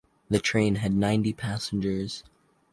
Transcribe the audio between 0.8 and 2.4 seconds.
ninety passengers.